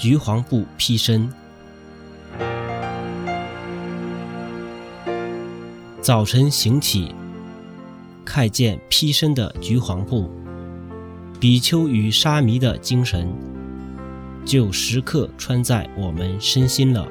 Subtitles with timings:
[0.00, 1.30] 橘黄布披身。
[6.00, 7.14] 早晨醒起
[8.24, 10.30] 看见披身的橘黄布
[11.38, 13.30] 比丘与沙弥的精神
[14.46, 17.06] 就时刻穿在我们身心了。